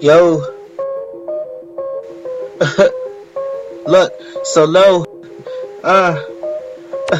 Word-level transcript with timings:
Yo. 0.00 0.38
Look, 3.86 4.12
so 4.44 4.64
low. 4.64 5.04
Uh. 5.84 6.16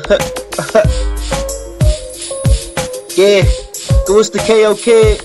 yeah. 3.17 3.45
It 3.45 4.09
was 4.09 4.31
the 4.31 4.39
KO 4.47 4.75
kid. 4.77 5.21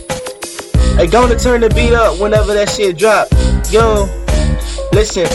I 0.99 1.05
gonna 1.05 1.39
turn 1.39 1.61
the 1.61 1.69
beat 1.69 1.93
up 1.93 2.19
whenever 2.19 2.53
that 2.53 2.69
shit 2.69 2.97
drop. 2.97 3.29
Yo. 3.71 4.03
Listen. 4.91 5.27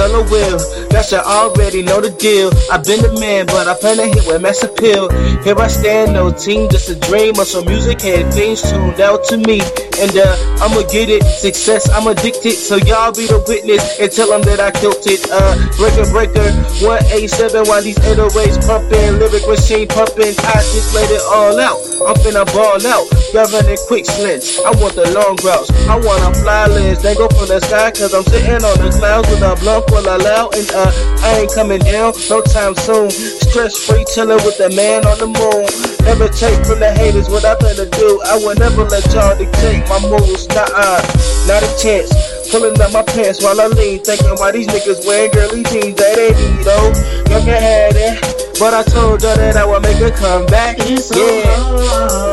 Soloill, 0.00 0.88
that 0.88 1.12
you 1.12 1.18
already 1.18 1.82
know 1.82 2.00
the 2.00 2.08
deal. 2.08 2.50
I've 2.72 2.84
been 2.84 3.02
the 3.02 3.20
man, 3.20 3.44
but 3.44 3.68
I 3.68 3.74
plan 3.74 3.98
to 3.98 4.06
hit 4.06 4.26
with 4.26 4.40
mass 4.40 4.62
appeal. 4.62 5.10
Here 5.42 5.58
I 5.58 5.68
stand, 5.68 6.14
no 6.14 6.32
team, 6.32 6.70
just 6.70 6.88
a 6.88 6.94
dream. 6.94 7.38
of 7.38 7.46
some 7.46 7.66
music 7.66 8.00
had 8.00 8.32
things 8.32 8.62
tuned 8.62 8.98
out 8.98 9.24
to 9.24 9.36
me. 9.36 9.60
And 10.00 10.16
uh, 10.16 10.64
I'ma 10.64 10.80
get 10.88 11.12
it, 11.12 11.20
success, 11.24 11.84
I'm 11.92 12.08
addicted. 12.08 12.56
So 12.56 12.76
y'all 12.76 13.12
be 13.12 13.28
the 13.28 13.44
witness 13.44 14.00
and 14.00 14.10
tell 14.10 14.32
them 14.32 14.40
that 14.48 14.56
I 14.56 14.72
killed 14.72 15.04
it. 15.04 15.20
Uh, 15.28 15.60
breaker, 15.76 16.08
breaker, 16.08 16.48
187 16.80 17.68
while 17.68 17.84
these 17.84 18.00
808s 18.00 18.64
pumping, 18.64 19.20
lyric 19.20 19.44
machine 19.44 19.88
pumping. 19.88 20.32
I 20.40 20.64
just 20.72 20.96
laid 20.96 21.12
it 21.12 21.20
all 21.28 21.60
out. 21.60 21.76
I'm 22.00 22.16
finna 22.24 22.48
ball 22.48 22.80
out, 22.80 23.04
y'all 23.36 23.44
running 23.52 23.76
quick 23.84 24.08
slants. 24.08 24.56
I 24.64 24.72
want 24.80 24.96
the 24.96 25.04
long 25.12 25.36
routes, 25.44 25.68
I 25.84 26.00
want 26.00 26.24
a 26.24 26.32
fly 26.40 26.64
lens. 26.66 27.02
They 27.04 27.12
go 27.14 27.28
from 27.28 27.52
the 27.52 27.60
sky, 27.60 27.92
cause 27.92 28.16
I'm 28.16 28.24
sitting 28.24 28.64
on 28.64 28.76
the 28.80 28.88
clouds 28.96 29.28
with 29.28 29.44
a 29.44 29.52
blunt 29.60 29.84
full 29.92 30.08
of 30.08 30.22
loud. 30.24 30.56
And 30.56 30.64
uh, 30.72 30.88
I 31.20 31.44
ain't 31.44 31.52
coming 31.52 31.84
down 31.84 32.16
no 32.32 32.40
time 32.40 32.72
soon. 32.74 33.12
Stress 33.12 33.76
free, 33.84 34.08
chilling 34.08 34.40
with 34.48 34.56
the 34.56 34.72
man 34.72 35.04
on 35.04 35.20
the 35.20 35.28
moon. 35.28 35.68
Never 36.08 36.28
take 36.32 36.56
from 36.64 36.80
the 36.80 36.90
haters 36.96 37.28
what 37.28 37.44
I 37.44 37.54
to 37.60 37.86
do. 37.86 38.20
I 38.24 38.36
will 38.36 38.54
never 38.56 38.84
let 38.84 39.04
y'all 39.12 39.36
dictate 39.36 39.84
my 39.90 39.98
moves, 40.06 40.46
nah, 40.54 41.02
not 41.50 41.66
a 41.66 41.70
chance. 41.82 42.14
Pulling 42.50 42.80
up 42.80 42.92
my 42.92 43.02
pants 43.02 43.42
while 43.42 43.60
I 43.60 43.66
lean, 43.66 43.98
thinking 43.98 44.38
why 44.38 44.52
these 44.52 44.68
niggas 44.68 45.04
wearing 45.04 45.32
girly 45.32 45.64
jeans 45.64 45.98
that 45.98 46.14
they 46.14 46.30
need, 46.30 46.66
oh. 46.66 46.94
Y'all 47.28 47.44
can 47.44 47.92
it, 47.96 48.56
but 48.58 48.72
I 48.72 48.82
told 48.84 49.22
y'all 49.22 49.36
that 49.36 49.56
I 49.56 49.66
would 49.66 49.82
make 49.82 50.00
a 50.00 50.10
comeback. 50.10 50.76
It's 50.78 51.10
yeah. 51.14 51.42
hard, 51.58 52.29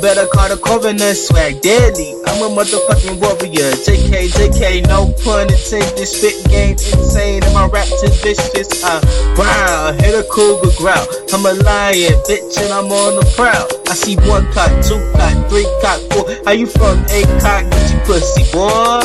better 0.00 0.26
call 0.28 0.48
the 0.48 0.56
coroner, 0.56 1.14
swag 1.14 1.60
deadly. 1.60 2.14
I'm 2.26 2.40
a 2.42 2.48
motherfucking 2.48 3.20
warrior. 3.20 3.70
JK, 3.84 4.32
JK, 4.32 4.86
no 4.88 5.12
pun 5.24 5.52
intended. 5.52 5.96
This 6.00 6.16
spit 6.16 6.38
game 6.48 6.72
insane, 6.72 7.42
and 7.42 7.54
my 7.54 7.66
rap 7.66 7.86
is 8.02 8.14
vicious. 8.22 8.82
I 8.84 9.02
wow, 9.36 9.92
hit 10.00 10.14
a 10.14 10.24
cougar 10.30 10.72
growl. 10.78 11.06
I'm 11.32 11.44
a 11.44 11.54
lion, 11.62 12.16
bitch, 12.24 12.56
and 12.62 12.72
I'm 12.72 12.90
on 12.90 13.20
the 13.20 13.26
prowl. 13.36 13.68
I 13.88 13.94
see 13.94 14.16
one 14.24 14.50
cock, 14.52 14.72
two 14.82 14.98
cock, 15.12 15.36
three 15.50 15.68
cock, 15.82 16.00
four. 16.12 16.24
How 16.44 16.52
you 16.52 16.66
from? 16.66 17.04
A 17.10 17.20
cock, 17.44 17.68
get 17.68 17.92
you 17.92 17.98
pussy, 18.08 18.44
boy. 18.52 19.04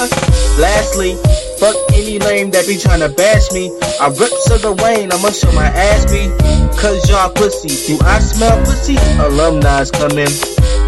Lastly, 0.61 1.17
fuck 1.63 1.79
any 1.95 2.19
lame 2.19 2.51
that 2.51 2.67
be 2.67 2.75
tryna 2.75 3.07
bash 3.15 3.47
me. 3.55 3.71
I 4.03 4.11
rip 4.19 4.35
Sugar 4.43 4.75
Wayne, 4.83 5.07
I'ma 5.15 5.31
show 5.31 5.51
my 5.55 5.71
ass 5.71 6.03
be. 6.11 6.27
Cause 6.75 6.99
y'all 7.07 7.31
pussy. 7.31 7.71
Do 7.87 7.95
I 8.03 8.19
smell 8.19 8.59
pussy? 8.67 8.99
Alumni's 9.23 9.87
coming. 9.87 10.27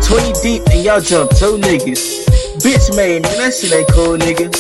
20 0.03 0.35
deep 0.43 0.67
and 0.75 0.83
y'all 0.83 0.99
jump 0.99 1.31
two 1.39 1.55
niggas. 1.63 2.27
Bitch 2.59 2.91
made, 2.91 3.23
man, 3.23 3.37
that 3.39 3.55
shit 3.55 3.71
ain't 3.71 3.87
cool, 3.95 4.19
nigga. 4.19 4.51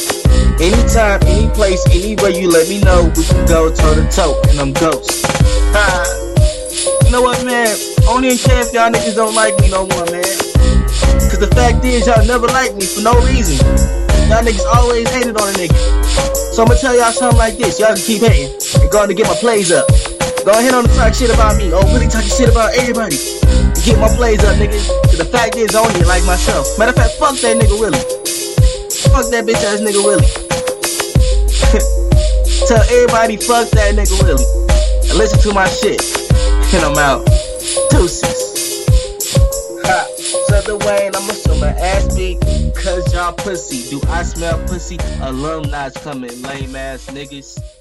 Anytime, 0.63 1.19
any 1.27 1.51
place, 1.51 1.83
anywhere 1.91 2.31
you 2.31 2.47
let 2.47 2.69
me 2.69 2.79
know, 2.79 3.11
we 3.11 3.23
can 3.27 3.43
go 3.45 3.67
toe 3.75 3.95
to 3.99 4.07
toe, 4.07 4.39
and 4.47 4.59
I'm 4.59 4.71
ghost. 4.71 5.27
Ha. 5.75 5.83
You 7.03 7.11
know 7.11 7.23
what, 7.23 7.43
man? 7.43 7.75
Only 8.07 8.37
care 8.37 8.63
if 8.63 8.71
y'all 8.71 8.87
niggas 8.87 9.15
don't 9.15 9.35
like 9.35 9.59
me 9.59 9.67
no 9.69 9.83
more, 9.91 10.07
man. 10.07 10.23
Cause 11.27 11.43
the 11.43 11.51
fact 11.51 11.83
is, 11.83 12.07
y'all 12.07 12.25
never 12.25 12.47
liked 12.47 12.75
me 12.75 12.85
for 12.85 13.01
no 13.03 13.19
reason. 13.27 14.04
Y'all 14.35 14.43
niggas 14.43 14.67
always 14.75 15.07
hated 15.15 15.39
on 15.39 15.47
a 15.47 15.55
nigga. 15.55 15.79
So 16.51 16.63
I'm 16.63 16.67
gonna 16.67 16.77
tell 16.77 16.93
y'all 16.93 17.13
something 17.13 17.39
like 17.39 17.55
this. 17.55 17.79
Y'all 17.79 17.95
can 17.95 18.03
keep 18.03 18.19
hating 18.19 18.51
and 18.83 18.91
going 18.91 19.07
to 19.07 19.15
get 19.15 19.31
my 19.31 19.35
plays 19.35 19.71
up. 19.71 19.87
Go 20.43 20.51
ahead 20.51 20.75
on 20.75 20.83
the 20.83 20.91
talk 20.91 21.15
shit 21.15 21.31
about 21.31 21.55
me. 21.55 21.71
Oh, 21.71 21.79
really 21.95 22.11
talking 22.11 22.27
shit 22.27 22.51
about 22.51 22.75
everybody. 22.75 23.15
Get 23.87 23.95
my 23.95 24.11
plays 24.11 24.43
up, 24.43 24.59
nigga. 24.59 24.75
Cause 25.07 25.23
the 25.23 25.23
fact 25.23 25.55
is, 25.55 25.73
I 25.73 25.79
only 25.79 26.03
like 26.03 26.27
myself. 26.27 26.67
Matter 26.77 26.91
of 26.91 26.99
fact, 26.99 27.15
fuck 27.15 27.39
that 27.47 27.55
nigga 27.55 27.79
Willie. 27.79 28.03
Fuck 29.15 29.31
that 29.31 29.47
bitch 29.47 29.63
ass 29.63 29.79
nigga 29.79 30.03
Willie. 30.03 30.27
Tell 32.67 32.83
everybody, 32.91 33.39
fuck 33.39 33.71
that 33.71 33.95
nigga 33.95 34.19
Willie. 34.19 34.43
And 35.07 35.15
listen 35.15 35.39
to 35.47 35.55
my 35.55 35.63
shit. 35.71 36.03
And 36.75 36.83
I'm 36.83 36.99
out. 36.99 37.23
Deuces. 37.89 38.54
Ha. 40.65 40.71
Southern 40.71 40.87
Wayne, 40.87 41.15
I'ma 41.15 41.33
show 41.33 41.55
my 41.59 41.67
ass 41.67 42.15
beat. 42.15 42.39
Cause 42.75 43.13
y'all 43.13 43.33
pussy. 43.33 43.89
Do 43.89 44.01
I 44.09 44.23
smell 44.23 44.57
pussy? 44.67 44.97
Alumni's 45.21 45.93
coming, 45.97 46.41
lame 46.41 46.75
ass 46.75 47.05
niggas. 47.07 47.74